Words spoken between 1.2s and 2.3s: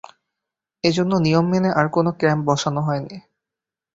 নিয়ম মেনে আর কোনো